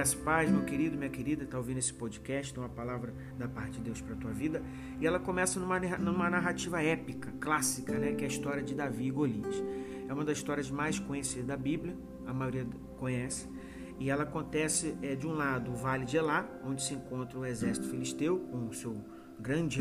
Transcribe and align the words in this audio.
Graças 0.00 0.14
paz, 0.14 0.50
meu 0.50 0.62
querido, 0.64 0.96
minha 0.96 1.10
querida, 1.10 1.44
está 1.44 1.58
ouvindo 1.58 1.76
esse 1.76 1.92
podcast, 1.92 2.58
uma 2.58 2.70
palavra 2.70 3.12
da 3.36 3.46
parte 3.46 3.72
de 3.72 3.80
Deus 3.80 4.00
para 4.00 4.14
a 4.14 4.16
tua 4.16 4.30
vida. 4.30 4.62
E 4.98 5.06
ela 5.06 5.20
começa 5.20 5.60
numa, 5.60 5.78
numa 5.78 6.30
narrativa 6.30 6.82
épica, 6.82 7.30
clássica, 7.38 7.98
né, 7.98 8.14
que 8.14 8.24
é 8.24 8.26
a 8.26 8.30
história 8.30 8.62
de 8.62 8.74
Davi 8.74 9.08
e 9.08 9.10
Golias. 9.10 9.62
É 10.08 10.14
uma 10.14 10.24
das 10.24 10.38
histórias 10.38 10.70
mais 10.70 10.98
conhecidas 10.98 11.46
da 11.46 11.54
Bíblia, 11.54 11.94
a 12.26 12.32
maioria 12.32 12.66
conhece. 12.96 13.46
E 13.98 14.08
ela 14.08 14.22
acontece 14.22 14.96
é, 15.02 15.14
de 15.14 15.26
um 15.26 15.34
lado 15.34 15.70
o 15.70 15.74
Vale 15.74 16.06
de 16.06 16.16
Elá, 16.16 16.48
onde 16.64 16.82
se 16.82 16.94
encontra 16.94 17.38
o 17.38 17.44
exército 17.44 17.86
filisteu, 17.86 18.38
com 18.50 18.68
o 18.68 18.72
seu 18.72 19.04
grande 19.38 19.80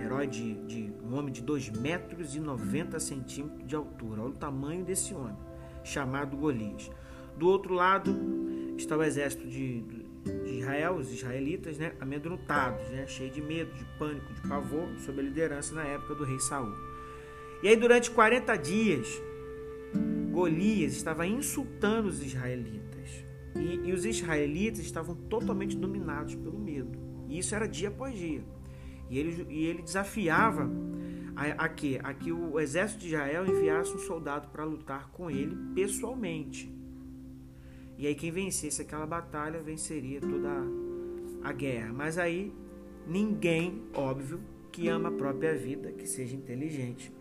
herói 0.00 0.28
de, 0.28 0.54
de 0.66 0.92
um 1.02 1.18
homem 1.18 1.32
de 1.32 1.42
2 1.42 1.70
metros 1.70 2.36
e 2.36 2.38
90 2.38 3.00
centímetros 3.00 3.66
de 3.66 3.74
altura. 3.74 4.22
Olha 4.22 4.30
o 4.30 4.36
tamanho 4.36 4.84
desse 4.84 5.12
homem, 5.12 5.36
chamado 5.82 6.36
Golias. 6.36 6.88
Do 7.36 7.48
outro 7.48 7.74
lado 7.74 8.14
está 8.80 8.96
o 8.96 9.02
exército 9.02 9.46
de, 9.46 9.82
de 10.24 10.58
Israel, 10.58 10.94
os 10.94 11.12
israelitas, 11.12 11.78
né, 11.78 11.92
amedrontados, 12.00 12.88
né, 12.90 13.06
cheios 13.06 13.34
de 13.34 13.42
medo, 13.42 13.72
de 13.74 13.84
pânico, 13.98 14.32
de 14.34 14.48
pavor, 14.48 14.88
sob 14.98 15.20
a 15.20 15.22
liderança 15.22 15.74
na 15.74 15.84
época 15.84 16.14
do 16.14 16.24
rei 16.24 16.38
Saul. 16.40 16.72
E 17.62 17.68
aí 17.68 17.76
durante 17.76 18.10
40 18.10 18.56
dias, 18.56 19.08
Golias 20.30 20.92
estava 20.92 21.26
insultando 21.26 22.08
os 22.08 22.22
israelitas. 22.22 23.24
E, 23.54 23.88
e 23.88 23.92
os 23.92 24.04
israelitas 24.04 24.80
estavam 24.80 25.14
totalmente 25.14 25.74
dominados 25.76 26.34
pelo 26.34 26.58
medo. 26.58 26.98
E 27.28 27.38
isso 27.38 27.54
era 27.54 27.66
dia 27.66 27.88
após 27.88 28.14
dia. 28.14 28.44
E 29.08 29.18
ele, 29.18 29.46
e 29.48 29.64
ele 29.64 29.82
desafiava 29.82 30.70
a, 31.34 31.64
a, 31.64 31.68
que, 31.68 31.98
a 32.02 32.12
que 32.12 32.32
o 32.32 32.60
exército 32.60 33.00
de 33.00 33.08
Israel 33.08 33.46
enviasse 33.46 33.94
um 33.94 33.98
soldado 33.98 34.48
para 34.48 34.64
lutar 34.64 35.08
com 35.10 35.30
ele 35.30 35.56
pessoalmente. 35.74 36.75
E 37.98 38.06
aí 38.06 38.14
quem 38.14 38.30
vencesse 38.30 38.82
aquela 38.82 39.06
batalha 39.06 39.62
venceria 39.62 40.20
toda 40.20 40.50
a, 41.42 41.52
guerra. 41.52 41.92
Mas 41.92 42.18
aí 42.18 42.52
ninguém, 43.06 43.82
óbvio, 43.94 44.40
que 44.70 44.88
ama 44.88 45.08
a 45.08 45.12
própria 45.12 45.56
vida, 45.56 45.92
que 45.92 46.06
seja 46.06 46.36
inteligente, 46.36 47.12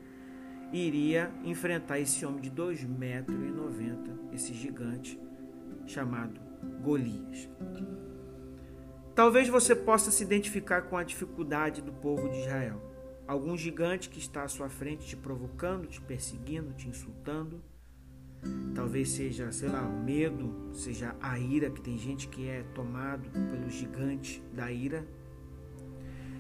iria 0.73 1.31
enfrentar 1.44 2.00
esse 2.00 2.25
homem 2.25 2.41
de 2.41 2.52
2,90 2.52 2.88
metros 2.89 3.55
90, 3.55 4.19
esse 4.33 4.53
gigante 4.53 5.19
chamado 5.85 6.39
Golias. 6.81 7.47
Talvez 9.13 9.47
você 9.47 9.73
possa 9.73 10.11
se 10.11 10.23
identificar 10.23 10.83
com 10.83 10.97
a 10.97 11.03
dificuldade 11.03 11.81
do 11.81 11.94
povo 11.94 12.28
de 12.28 12.39
Israel. 12.39 12.81
Algum 13.25 13.55
gigante 13.57 14.09
que 14.09 14.19
está 14.19 14.44
à 14.44 14.47
sua 14.47 14.69
frente 14.69 15.07
te 15.07 15.16
provocando, 15.16 15.88
te 15.88 16.02
perseguindo, 16.02 16.73
te 16.73 16.89
insultando. 16.89 17.63
Talvez 18.73 19.09
seja, 19.09 19.52
sei 19.52 19.69
lá, 19.69 19.81
o 19.81 20.03
medo, 20.03 20.69
seja 20.73 21.16
a 21.22 21.39
ira, 21.39 21.69
que 21.69 21.81
tem 21.81 21.97
gente 21.97 22.28
que 22.28 22.47
é 22.47 22.64
tomado 22.73 23.30
pelo 23.30 23.69
gigante 23.69 24.44
da 24.53 24.72
ira. 24.72 25.05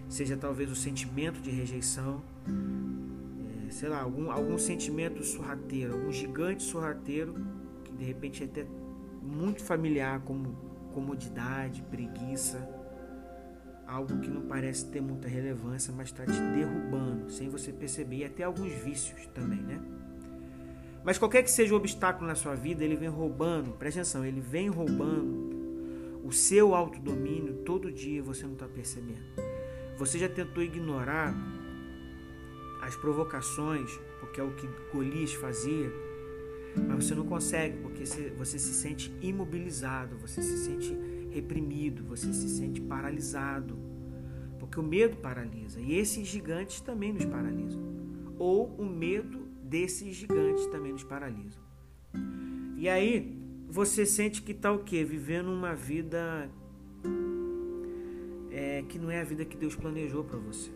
Seja 0.09 0.37
talvez 0.37 0.69
o 0.69 0.75
sentimento 0.75 1.41
de 1.41 1.49
rejeição. 1.49 2.21
É, 3.67 3.71
sei 3.71 3.89
lá, 3.89 4.01
algum, 4.01 4.29
algum 4.29 4.57
sentimento 4.57 5.23
sorrateiro, 5.23 5.93
algum 5.93 6.11
gigante 6.11 6.63
sorrateiro 6.63 7.33
que 7.83 7.93
de 7.93 8.03
repente 8.03 8.43
é 8.43 8.45
até 8.45 8.65
muito 9.21 9.63
familiar, 9.63 10.21
como 10.21 10.55
comodidade, 10.93 11.81
preguiça, 11.83 12.67
algo 13.87 14.19
que 14.19 14.29
não 14.29 14.41
parece 14.41 14.85
ter 14.89 15.01
muita 15.01 15.27
relevância, 15.27 15.93
mas 15.95 16.07
está 16.07 16.25
te 16.25 16.39
derrubando 16.39 17.29
sem 17.29 17.49
você 17.49 17.71
perceber, 17.71 18.17
e 18.17 18.25
até 18.25 18.43
alguns 18.43 18.71
vícios 18.71 19.25
também, 19.27 19.61
né? 19.61 19.79
Mas 21.05 21.17
qualquer 21.17 21.43
que 21.43 21.51
seja 21.51 21.73
o 21.73 21.77
obstáculo 21.77 22.27
na 22.27 22.35
sua 22.35 22.55
vida, 22.55 22.83
ele 22.83 22.95
vem 22.95 23.09
roubando, 23.09 23.71
presta 23.71 24.01
atenção, 24.01 24.25
ele 24.25 24.41
vem 24.41 24.67
roubando 24.67 25.45
o 26.25 26.31
seu 26.31 26.73
autodomínio 26.73 27.53
todo 27.57 27.91
dia 27.91 28.23
você 28.23 28.43
não 28.45 28.53
está 28.53 28.67
percebendo. 28.67 29.21
Você 29.95 30.17
já 30.17 30.27
tentou 30.27 30.63
ignorar 30.63 31.35
as 32.81 32.95
provocações, 32.95 33.91
porque 34.19 34.41
é 34.41 34.43
o 34.43 34.55
que 34.55 34.67
Golias 34.91 35.33
fazia, 35.33 35.91
mas 36.87 37.05
você 37.05 37.13
não 37.13 37.27
consegue 37.27 37.77
porque 37.77 38.03
você 38.35 38.57
se 38.57 38.73
sente 38.73 39.15
imobilizado, 39.21 40.17
você 40.17 40.41
se 40.41 40.57
sente 40.65 40.97
reprimido, 41.29 42.03
você 42.03 42.33
se 42.33 42.49
sente 42.49 42.81
paralisado. 42.81 43.77
Porque 44.59 44.79
o 44.79 44.83
medo 44.83 45.17
paralisa 45.17 45.79
e 45.79 45.93
esses 45.93 46.27
gigantes 46.27 46.81
também 46.81 47.13
nos 47.13 47.25
paralisam. 47.25 47.81
Ou 48.39 48.67
o 48.79 48.85
medo 48.85 49.44
desses 49.65 50.15
gigantes 50.15 50.65
também 50.67 50.91
nos 50.91 51.03
paralisam. 51.03 51.61
E 52.77 52.87
aí 52.87 53.37
você 53.67 54.05
sente 54.05 54.41
que 54.41 54.51
está 54.51 54.71
o 54.71 54.79
quê? 54.79 55.03
Vivendo 55.03 55.51
uma 55.51 55.73
vida 55.73 56.49
é, 58.51 58.83
que 58.87 58.97
não 58.97 59.09
é 59.11 59.19
a 59.19 59.23
vida 59.23 59.43
que 59.43 59.57
Deus 59.57 59.75
planejou 59.75 60.23
para 60.23 60.37
você. 60.37 60.71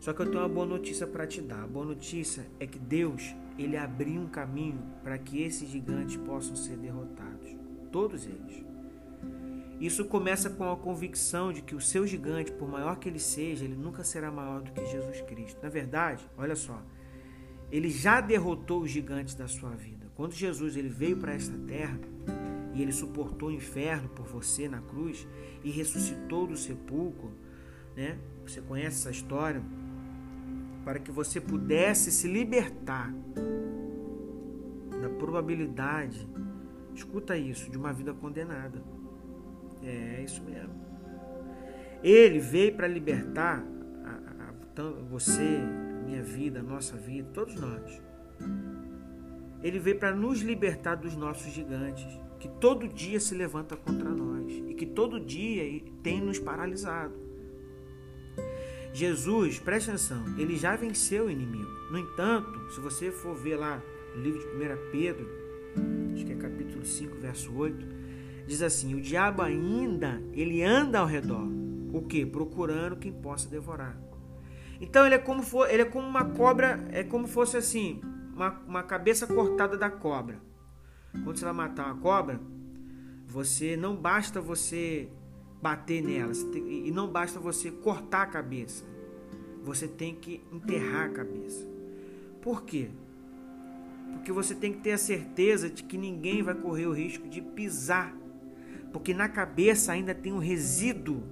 Só 0.00 0.12
que 0.12 0.20
eu 0.22 0.26
tenho 0.26 0.42
uma 0.42 0.48
boa 0.48 0.66
notícia 0.66 1.06
para 1.06 1.26
te 1.26 1.40
dar. 1.40 1.62
A 1.62 1.66
boa 1.66 1.84
notícia 1.84 2.46
é 2.58 2.66
que 2.66 2.78
Deus 2.78 3.34
ele 3.58 3.76
abriu 3.76 4.20
um 4.20 4.26
caminho 4.26 4.82
para 5.02 5.18
que 5.18 5.42
esses 5.42 5.68
gigantes 5.68 6.16
possam 6.16 6.56
ser 6.56 6.76
derrotados, 6.76 7.54
todos 7.90 8.26
eles. 8.26 8.64
Isso 9.78 10.04
começa 10.04 10.48
com 10.48 10.70
a 10.70 10.76
convicção 10.76 11.52
de 11.52 11.60
que 11.60 11.74
o 11.74 11.80
seu 11.80 12.06
gigante, 12.06 12.52
por 12.52 12.68
maior 12.68 12.96
que 12.98 13.08
ele 13.08 13.18
seja, 13.18 13.64
ele 13.64 13.74
nunca 13.74 14.04
será 14.04 14.30
maior 14.30 14.62
do 14.62 14.72
que 14.72 14.84
Jesus 14.86 15.20
Cristo. 15.22 15.58
Na 15.62 15.68
verdade, 15.68 16.24
olha 16.36 16.54
só, 16.54 16.80
ele 17.72 17.90
já 17.90 18.20
derrotou 18.20 18.82
os 18.82 18.90
gigantes 18.90 19.34
da 19.34 19.48
sua 19.48 19.70
vida. 19.70 20.06
Quando 20.14 20.34
Jesus 20.34 20.76
ele 20.76 20.88
veio 20.88 21.16
para 21.16 21.32
esta 21.32 21.56
terra 21.66 21.98
e 22.74 22.80
ele 22.80 22.92
suportou 22.92 23.48
o 23.48 23.52
inferno 23.52 24.08
por 24.10 24.26
você 24.26 24.68
na 24.68 24.80
cruz 24.80 25.26
e 25.64 25.70
ressuscitou 25.70 26.46
do 26.46 26.56
sepulcro, 26.56 27.32
né? 27.96 28.18
Você 28.46 28.60
conhece 28.60 28.98
essa 28.98 29.10
história? 29.10 29.62
para 30.84 30.98
que 30.98 31.10
você 31.10 31.40
pudesse 31.40 32.10
se 32.10 32.28
libertar 32.28 33.12
da 35.00 35.08
probabilidade, 35.08 36.28
escuta 36.94 37.36
isso, 37.36 37.70
de 37.70 37.76
uma 37.76 37.92
vida 37.92 38.12
condenada. 38.12 38.82
É 39.82 40.22
isso 40.22 40.42
mesmo. 40.42 40.74
Ele 42.02 42.38
veio 42.38 42.74
para 42.74 42.86
libertar 42.86 43.64
a, 44.04 44.10
a, 44.10 44.48
a, 44.50 44.90
você, 45.10 45.60
minha 46.12 46.22
vida, 46.22 46.60
a 46.60 46.62
nossa 46.62 46.96
vida, 46.96 47.28
todos 47.32 47.54
nós. 47.54 48.00
Ele 49.62 49.78
veio 49.78 49.98
para 49.98 50.14
nos 50.14 50.40
libertar 50.40 50.96
dos 50.96 51.16
nossos 51.16 51.50
gigantes, 51.52 52.06
que 52.38 52.48
todo 52.48 52.88
dia 52.88 53.18
se 53.18 53.34
levanta 53.34 53.76
contra 53.76 54.10
nós 54.10 54.52
e 54.68 54.74
que 54.74 54.84
todo 54.84 55.18
dia 55.18 55.82
tem 56.02 56.20
nos 56.20 56.38
paralisado. 56.38 57.14
Jesus, 58.92 59.58
preste 59.58 59.88
atenção, 59.88 60.22
ele 60.36 60.56
já 60.56 60.76
venceu 60.76 61.26
o 61.26 61.30
inimigo. 61.30 61.70
No 61.90 61.98
entanto, 61.98 62.70
se 62.72 62.80
você 62.80 63.10
for 63.10 63.34
ver 63.34 63.56
lá 63.56 63.80
no 64.14 64.22
livro 64.22 64.40
de 64.40 64.46
1 64.46 64.90
Pedro, 64.90 65.26
acho 66.12 66.26
que 66.26 66.32
é 66.32 66.36
capítulo 66.36 66.84
5, 66.84 67.16
verso 67.16 67.56
8, 67.56 67.86
diz 68.46 68.60
assim: 68.60 68.94
"O 68.94 69.00
diabo 69.00 69.40
ainda 69.40 70.22
ele 70.34 70.62
anda 70.62 70.98
ao 70.98 71.06
redor, 71.06 71.48
o 71.92 72.02
que? 72.02 72.26
Procurando 72.26 72.96
quem 72.96 73.12
possa 73.12 73.48
devorar." 73.48 74.11
Então 74.82 75.06
ele 75.06 75.14
é 75.14 75.18
como 75.18 75.44
for, 75.44 75.70
ele 75.70 75.82
é 75.82 75.84
como 75.84 76.08
uma 76.08 76.24
cobra, 76.24 76.84
é 76.90 77.04
como 77.04 77.28
fosse 77.28 77.56
assim, 77.56 78.00
uma, 78.34 78.50
uma 78.66 78.82
cabeça 78.82 79.28
cortada 79.28 79.76
da 79.76 79.88
cobra. 79.88 80.40
Quando 81.22 81.36
você 81.36 81.44
vai 81.44 81.54
matar 81.54 81.86
uma 81.86 82.02
cobra, 82.02 82.40
você 83.28 83.76
não 83.76 83.94
basta 83.94 84.40
você 84.40 85.08
bater 85.62 86.02
nela. 86.02 86.32
E 86.66 86.90
não 86.90 87.06
basta 87.06 87.38
você 87.38 87.70
cortar 87.70 88.22
a 88.22 88.26
cabeça. 88.26 88.84
Você 89.62 89.86
tem 89.86 90.16
que 90.16 90.42
enterrar 90.50 91.06
a 91.06 91.10
cabeça. 91.10 91.64
Por 92.40 92.64
quê? 92.64 92.90
Porque 94.14 94.32
você 94.32 94.52
tem 94.52 94.72
que 94.72 94.80
ter 94.80 94.92
a 94.92 94.98
certeza 94.98 95.70
de 95.70 95.84
que 95.84 95.96
ninguém 95.96 96.42
vai 96.42 96.56
correr 96.56 96.86
o 96.86 96.92
risco 96.92 97.28
de 97.28 97.40
pisar. 97.40 98.12
Porque 98.92 99.14
na 99.14 99.28
cabeça 99.28 99.92
ainda 99.92 100.12
tem 100.12 100.32
um 100.32 100.38
resíduo 100.38 101.22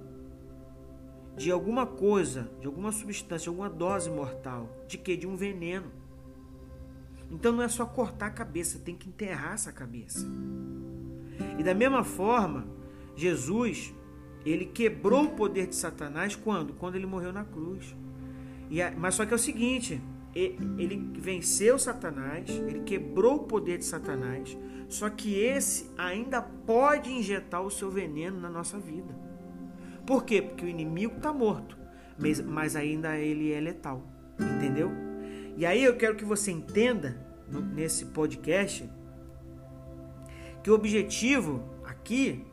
de 1.35 1.51
alguma 1.51 1.85
coisa, 1.85 2.51
de 2.59 2.67
alguma 2.67 2.91
substância, 2.91 3.49
alguma 3.49 3.69
dose 3.69 4.09
mortal. 4.09 4.69
De 4.87 4.97
que? 4.97 5.15
De 5.15 5.27
um 5.27 5.35
veneno. 5.35 5.91
Então 7.29 7.53
não 7.53 7.63
é 7.63 7.69
só 7.69 7.85
cortar 7.85 8.27
a 8.27 8.31
cabeça, 8.31 8.79
tem 8.79 8.95
que 8.95 9.07
enterrar 9.07 9.53
essa 9.53 9.71
cabeça. 9.71 10.27
E 11.57 11.63
da 11.63 11.73
mesma 11.73 12.03
forma, 12.03 12.67
Jesus 13.15 13.93
ele 14.45 14.65
quebrou 14.65 15.25
o 15.25 15.29
poder 15.29 15.67
de 15.67 15.75
Satanás 15.75 16.35
quando? 16.35 16.73
Quando 16.73 16.95
ele 16.95 17.05
morreu 17.05 17.31
na 17.31 17.45
cruz. 17.45 17.95
A, 18.71 18.91
mas 18.97 19.15
só 19.15 19.25
que 19.25 19.33
é 19.33 19.35
o 19.35 19.39
seguinte, 19.39 20.01
ele 20.33 21.11
venceu 21.13 21.77
Satanás, 21.77 22.49
ele 22.49 22.81
quebrou 22.81 23.35
o 23.35 23.43
poder 23.43 23.77
de 23.77 23.85
Satanás, 23.85 24.57
só 24.87 25.09
que 25.09 25.35
esse 25.35 25.89
ainda 25.97 26.41
pode 26.41 27.11
injetar 27.11 27.61
o 27.61 27.69
seu 27.69 27.89
veneno 27.89 28.39
na 28.39 28.49
nossa 28.49 28.79
vida. 28.79 29.13
Por 30.05 30.23
quê? 30.23 30.41
Porque 30.41 30.65
o 30.65 30.67
inimigo 30.67 31.17
está 31.17 31.31
morto, 31.31 31.77
mas, 32.47 32.75
ainda 32.75 33.17
ele 33.17 33.51
é 33.51 33.59
letal, 33.59 34.05
entendeu? 34.39 34.91
E 35.57 35.65
aí 35.65 35.83
eu 35.83 35.95
quero 35.95 36.15
que 36.15 36.25
você 36.25 36.51
entenda 36.51 37.15
nesse 37.73 38.05
podcast 38.05 38.89
que 40.63 40.71
o 40.71 40.73
objetivo 40.75 41.63
aqui 41.83 42.45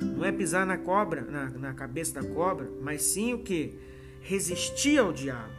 Não 0.00 0.24
é 0.24 0.32
pisar 0.32 0.66
na 0.66 0.76
cobra, 0.76 1.22
na, 1.22 1.50
na 1.50 1.74
cabeça 1.74 2.20
da 2.20 2.28
cobra, 2.28 2.68
mas 2.80 3.02
sim 3.02 3.34
o 3.34 3.38
que? 3.38 3.78
Resistir 4.20 4.98
ao 4.98 5.12
diabo. 5.12 5.52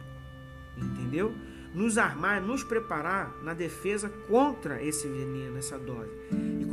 Entendeu? 0.76 1.34
Nos 1.74 1.98
armar, 1.98 2.42
nos 2.42 2.62
preparar 2.62 3.34
na 3.42 3.54
defesa 3.54 4.08
contra 4.28 4.82
esse 4.82 5.08
veneno, 5.08 5.56
essa 5.56 5.78
dose. 5.78 6.10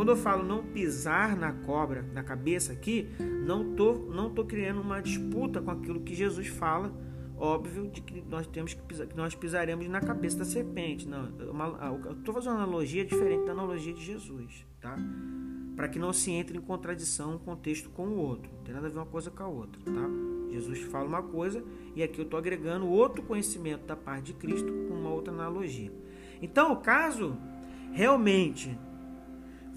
Quando 0.01 0.09
eu 0.09 0.17
falo 0.17 0.43
não 0.43 0.63
pisar 0.63 1.37
na 1.37 1.53
cobra, 1.53 2.01
na 2.11 2.23
cabeça 2.23 2.73
aqui, 2.73 3.07
não 3.45 3.75
tô, 3.75 3.93
não 3.93 4.31
tô 4.31 4.43
criando 4.43 4.81
uma 4.81 4.99
disputa 4.99 5.61
com 5.61 5.69
aquilo 5.69 6.01
que 6.01 6.15
Jesus 6.15 6.47
fala 6.47 6.91
óbvio 7.37 7.87
de 7.87 8.01
que 8.01 8.19
nós 8.27 8.47
temos 8.47 8.73
que 8.73 8.81
pisar, 8.81 9.05
que 9.05 9.15
nós 9.15 9.35
pisaremos 9.35 9.87
na 9.87 10.01
cabeça 10.01 10.39
da 10.39 10.43
serpente. 10.43 11.07
Não, 11.07 11.29
uma, 11.51 12.01
eu 12.03 12.13
estou 12.13 12.33
fazendo 12.33 12.53
uma 12.53 12.63
analogia 12.63 13.05
diferente 13.05 13.45
da 13.45 13.51
analogia 13.51 13.93
de 13.93 14.03
Jesus, 14.03 14.65
tá? 14.79 14.97
Para 15.75 15.87
que 15.87 15.99
não 15.99 16.11
se 16.11 16.31
entre 16.31 16.57
em 16.57 16.61
contradição 16.61 17.35
um 17.35 17.37
contexto 17.37 17.87
com 17.91 18.07
o 18.07 18.17
outro. 18.17 18.51
Não 18.51 18.63
tem 18.63 18.73
nada 18.73 18.87
a 18.87 18.89
ver 18.89 18.97
uma 18.97 19.05
coisa 19.05 19.29
com 19.29 19.43
a 19.43 19.47
outra, 19.47 19.79
tá? 19.83 20.09
Jesus 20.51 20.79
fala 20.79 21.07
uma 21.07 21.21
coisa 21.21 21.63
e 21.95 22.01
aqui 22.01 22.17
eu 22.17 22.25
estou 22.25 22.39
agregando 22.39 22.87
outro 22.87 23.21
conhecimento 23.21 23.85
da 23.85 23.95
parte 23.95 24.23
de 24.23 24.33
Cristo 24.33 24.73
com 24.87 24.95
uma 24.95 25.11
outra 25.11 25.31
analogia. 25.31 25.93
Então, 26.41 26.75
caso 26.81 27.37
realmente 27.93 28.75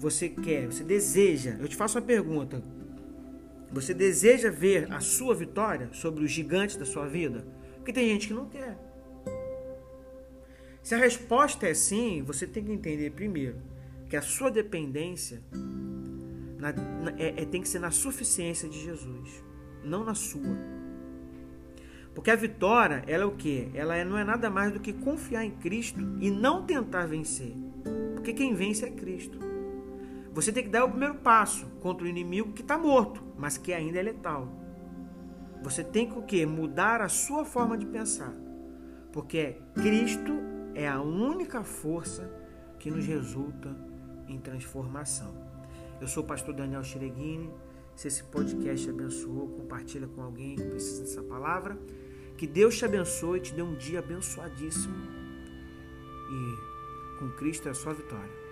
você 0.05 0.29
quer, 0.29 0.67
você 0.67 0.83
deseja, 0.83 1.57
eu 1.59 1.67
te 1.67 1.75
faço 1.75 1.97
uma 1.97 2.05
pergunta, 2.05 2.61
você 3.71 3.91
deseja 3.91 4.51
ver 4.51 4.93
a 4.93 4.99
sua 4.99 5.33
vitória 5.33 5.89
sobre 5.93 6.23
os 6.23 6.29
gigantes 6.29 6.75
da 6.75 6.85
sua 6.85 7.07
vida? 7.07 7.43
Porque 7.77 7.91
tem 7.91 8.07
gente 8.09 8.27
que 8.27 8.33
não 8.33 8.47
quer. 8.47 8.77
Se 10.83 10.93
a 10.93 10.99
resposta 10.99 11.67
é 11.67 11.73
sim, 11.73 12.21
você 12.21 12.45
tem 12.45 12.63
que 12.63 12.71
entender 12.71 13.09
primeiro 13.13 13.57
que 14.07 14.15
a 14.15 14.21
sua 14.21 14.51
dependência 14.51 15.41
na, 16.59 16.71
na, 16.71 17.11
é, 17.17 17.41
é, 17.41 17.45
tem 17.45 17.59
que 17.59 17.67
ser 17.67 17.79
na 17.79 17.89
suficiência 17.89 18.69
de 18.69 18.79
Jesus, 18.79 19.43
não 19.83 20.05
na 20.05 20.13
sua. 20.13 20.55
Porque 22.13 22.29
a 22.29 22.35
vitória, 22.35 23.03
ela 23.07 23.23
é 23.23 23.25
o 23.25 23.31
que? 23.31 23.71
Ela 23.73 23.95
é, 23.95 24.05
não 24.05 24.19
é 24.19 24.23
nada 24.23 24.51
mais 24.51 24.71
do 24.71 24.79
que 24.79 24.93
confiar 24.93 25.43
em 25.43 25.51
Cristo 25.51 25.99
e 26.19 26.29
não 26.29 26.63
tentar 26.63 27.07
vencer. 27.07 27.53
Porque 28.13 28.33
quem 28.33 28.53
vence 28.53 28.85
é 28.85 28.91
Cristo. 28.91 29.54
Você 30.35 30.51
tem 30.51 30.65
que 30.65 30.69
dar 30.69 30.83
o 30.83 30.89
primeiro 30.89 31.15
passo 31.15 31.65
contra 31.79 32.05
o 32.05 32.09
inimigo 32.09 32.51
que 32.51 32.61
está 32.61 32.77
morto, 32.77 33.23
mas 33.37 33.57
que 33.57 33.71
ainda 33.71 33.97
é 33.97 34.03
letal. 34.03 34.49
Você 35.63 35.81
tem 35.81 36.09
que 36.09 36.19
o 36.19 36.23
quê? 36.23 36.45
Mudar 36.45 36.99
a 36.99 37.07
sua 37.07 37.45
forma 37.45 37.77
de 37.77 37.85
pensar. 37.85 38.33
Porque 39.13 39.55
Cristo 39.75 40.33
é 40.73 40.89
a 40.89 41.01
única 41.01 41.63
força 41.63 42.29
que 42.77 42.91
nos 42.91 43.05
resulta 43.05 43.73
em 44.27 44.37
transformação. 44.37 45.33
Eu 46.01 46.07
sou 46.07 46.21
o 46.21 46.27
pastor 46.27 46.53
Daniel 46.53 46.83
Chireguini. 46.83 47.49
Se 47.95 48.09
esse 48.09 48.21
podcast 48.25 48.89
abençoou, 48.89 49.47
compartilha 49.47 50.05
com 50.05 50.21
alguém 50.21 50.57
que 50.57 50.65
precisa 50.65 51.03
dessa 51.03 51.23
palavra. 51.23 51.79
Que 52.37 52.45
Deus 52.45 52.77
te 52.77 52.83
abençoe 52.83 53.37
e 53.37 53.41
te 53.41 53.53
dê 53.53 53.61
um 53.61 53.75
dia 53.75 53.99
abençoadíssimo. 53.99 54.97
E 56.29 57.19
com 57.19 57.29
Cristo 57.37 57.69
é 57.69 57.73
sua 57.73 57.93
vitória. 57.93 58.43